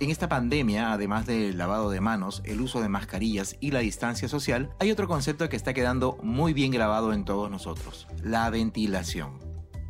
[0.00, 4.28] En esta pandemia, además del lavado de manos, el uso de mascarillas y la distancia
[4.28, 9.38] social, hay otro concepto que está quedando muy bien grabado en todos nosotros, la ventilación.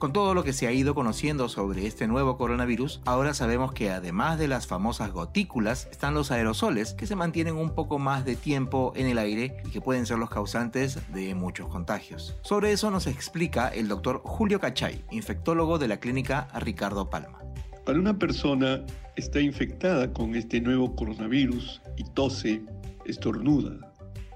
[0.00, 3.92] Con todo lo que se ha ido conociendo sobre este nuevo coronavirus, ahora sabemos que
[3.92, 8.34] además de las famosas gotículas, están los aerosoles que se mantienen un poco más de
[8.34, 12.34] tiempo en el aire y que pueden ser los causantes de muchos contagios.
[12.42, 17.38] Sobre eso nos explica el doctor Julio Cachay, infectólogo de la clínica Ricardo Palma.
[17.84, 18.80] Para una persona
[19.16, 22.62] está infectada con este nuevo coronavirus y tose,
[23.06, 23.72] estornuda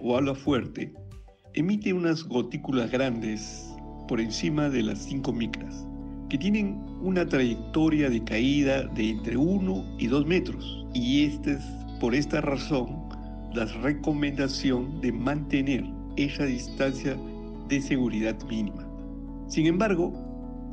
[0.01, 0.93] o habla fuerte,
[1.55, 3.73] emite unas gotículas grandes
[4.09, 5.87] por encima de las 5 micras,
[6.29, 10.85] que tienen una trayectoria de caída de entre 1 y 2 metros.
[10.93, 11.65] Y esta es
[12.01, 13.09] por esta razón
[13.55, 15.85] la recomendación de mantener
[16.17, 17.17] esa distancia
[17.69, 18.85] de seguridad mínima.
[19.47, 20.13] Sin embargo,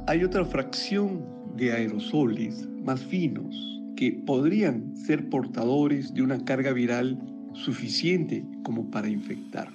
[0.08, 3.56] hay otra fracción de aerosoles más finos
[3.96, 7.20] que podrían ser portadores de una carga viral
[7.54, 9.70] suficiente como para infectar.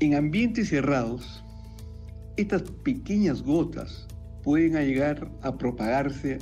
[0.00, 1.44] En ambientes cerrados,
[2.36, 4.06] estas pequeñas gotas
[4.42, 6.38] pueden llegar a propagarse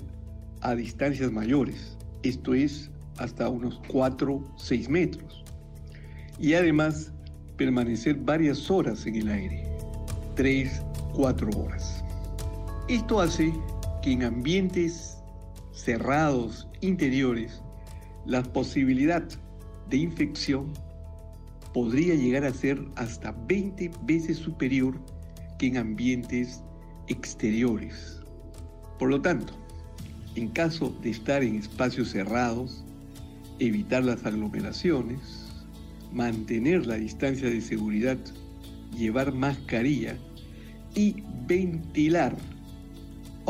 [0.62, 5.44] a distancias mayores, esto es hasta unos 4-6 metros,
[6.39, 7.12] y además
[7.56, 9.65] permanecer varias horas en el aire,
[10.37, 12.03] 3-4 horas.
[12.89, 13.53] Esto hace
[14.03, 15.19] que en ambientes
[15.73, 17.62] cerrados interiores
[18.27, 19.23] la posibilidad
[19.89, 20.73] de infección
[21.73, 24.98] podría llegar a ser hasta 20 veces superior
[25.59, 26.62] que en ambientes
[27.09, 28.21] exteriores.
[28.99, 29.55] Por lo tanto,
[30.34, 32.84] en caso de estar en espacios cerrados,
[33.59, 35.49] evitar las aglomeraciones,
[36.12, 38.19] mantener la distancia de seguridad,
[38.97, 40.17] llevar mascarilla
[40.94, 42.37] y ventilar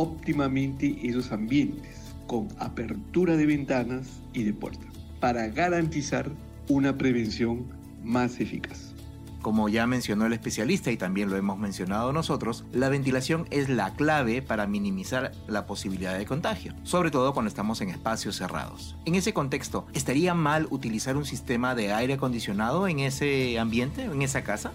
[0.00, 4.88] óptimamente esos ambientes con apertura de ventanas y de puertas
[5.21, 6.31] para garantizar
[6.69, 7.66] una prevención
[8.03, 8.94] más eficaz.
[9.43, 13.93] Como ya mencionó el especialista y también lo hemos mencionado nosotros, la ventilación es la
[13.94, 18.97] clave para minimizar la posibilidad de contagio, sobre todo cuando estamos en espacios cerrados.
[19.05, 24.22] En ese contexto, ¿estaría mal utilizar un sistema de aire acondicionado en ese ambiente, en
[24.22, 24.72] esa casa?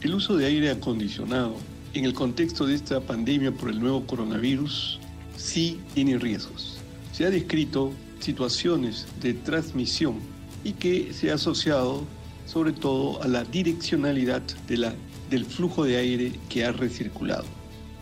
[0.00, 1.56] El uso de aire acondicionado
[1.94, 5.00] en el contexto de esta pandemia por el nuevo coronavirus,
[5.36, 6.78] sí tiene riesgos.
[7.12, 10.16] Se ha descrito situaciones de transmisión
[10.62, 12.04] y que se ha asociado
[12.46, 14.94] sobre todo a la direccionalidad de la,
[15.30, 17.44] del flujo de aire que ha recirculado.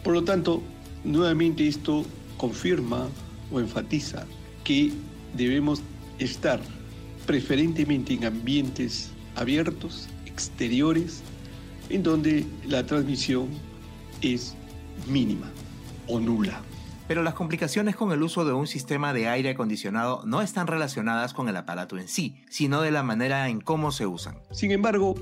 [0.03, 0.63] Por lo tanto,
[1.05, 2.05] nuevamente esto
[2.37, 3.09] confirma
[3.51, 4.27] o enfatiza
[4.65, 4.93] que
[5.37, 5.81] debemos
[6.19, 6.61] estar
[7.27, 11.23] preferentemente en ambientes abiertos, exteriores,
[11.91, 13.49] en donde la transmisión
[14.23, 14.55] es
[15.07, 15.51] mínima
[16.07, 16.63] o nula.
[17.07, 21.33] Pero las complicaciones con el uso de un sistema de aire acondicionado no están relacionadas
[21.33, 24.39] con el aparato en sí, sino de la manera en cómo se usan.
[24.51, 25.15] Sin embargo,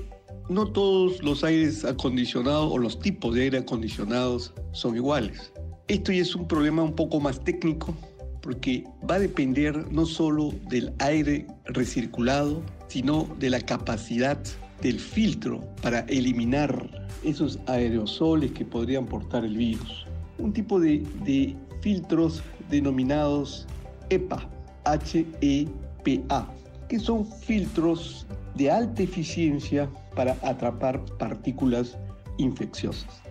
[0.49, 5.53] no todos los aires acondicionados o los tipos de aire acondicionados son iguales.
[5.87, 7.95] Esto ya es un problema un poco más técnico
[8.41, 14.37] porque va a depender no solo del aire recirculado, sino de la capacidad
[14.81, 20.05] del filtro para eliminar esos aerosoles que podrían portar el virus.
[20.37, 23.65] Un tipo de, de filtros denominados
[24.09, 24.47] EPA,
[24.85, 26.47] H-E-P-A,
[26.87, 31.97] que son filtros de alta eficiencia para atrapar partículas
[32.37, 33.21] infecciosas.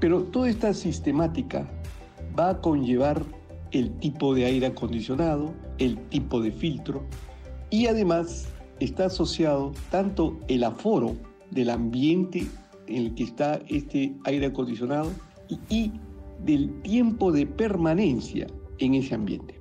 [0.00, 1.66] Pero toda esta sistemática
[2.38, 3.22] va a conllevar
[3.72, 7.04] el tipo de aire acondicionado, el tipo de filtro
[7.70, 8.48] y además
[8.80, 11.16] está asociado tanto el aforo
[11.50, 12.46] del ambiente
[12.86, 15.12] en el que está este aire acondicionado
[15.68, 15.92] y,
[16.44, 18.46] del tiempo de permanencia
[18.78, 19.60] en ese ambiente.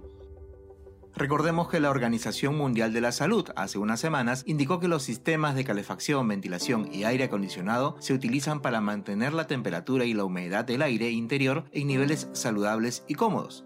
[1.17, 5.55] Recordemos que la Organización Mundial de la Salud hace unas semanas indicó que los sistemas
[5.55, 10.65] de calefacción, ventilación y aire acondicionado se utilizan para mantener la temperatura y la humedad
[10.65, 13.64] del aire interior en niveles saludables y cómodos.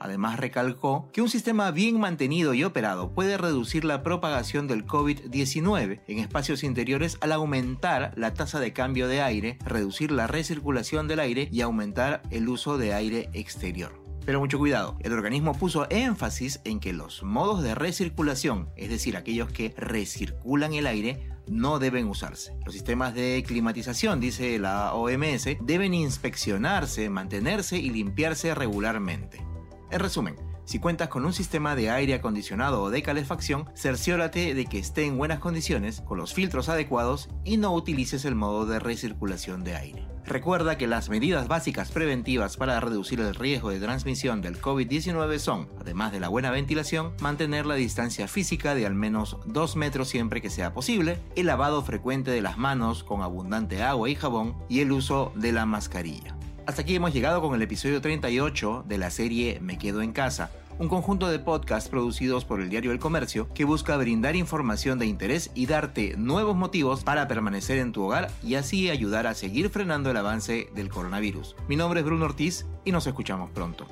[0.00, 6.00] Además recalcó que un sistema bien mantenido y operado puede reducir la propagación del COVID-19
[6.06, 11.20] en espacios interiores al aumentar la tasa de cambio de aire, reducir la recirculación del
[11.20, 13.92] aire y aumentar el uso de aire exterior.
[14.24, 19.16] Pero mucho cuidado, el organismo puso énfasis en que los modos de recirculación, es decir,
[19.16, 22.52] aquellos que recirculan el aire, no deben usarse.
[22.66, 29.42] Los sistemas de climatización, dice la OMS, deben inspeccionarse, mantenerse y limpiarse regularmente.
[29.90, 30.36] En resumen,
[30.66, 35.06] si cuentas con un sistema de aire acondicionado o de calefacción, cerciórate de que esté
[35.06, 39.76] en buenas condiciones, con los filtros adecuados y no utilices el modo de recirculación de
[39.76, 40.06] aire.
[40.26, 45.68] Recuerda que las medidas básicas preventivas para reducir el riesgo de transmisión del COVID-19 son,
[45.80, 50.42] además de la buena ventilación, mantener la distancia física de al menos 2 metros siempre
[50.42, 54.80] que sea posible, el lavado frecuente de las manos con abundante agua y jabón y
[54.80, 56.37] el uso de la mascarilla.
[56.68, 60.50] Hasta aquí hemos llegado con el episodio 38 de la serie Me Quedo en Casa,
[60.78, 65.06] un conjunto de podcasts producidos por el diario El Comercio que busca brindar información de
[65.06, 69.70] interés y darte nuevos motivos para permanecer en tu hogar y así ayudar a seguir
[69.70, 71.56] frenando el avance del coronavirus.
[71.68, 73.86] Mi nombre es Bruno Ortiz y nos escuchamos pronto.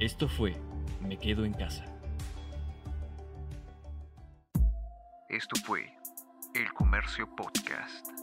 [0.00, 0.54] Esto fue
[1.00, 1.86] Me Quedo en Casa.
[5.30, 5.94] Esto fue
[6.52, 8.13] El Comercio Podcast.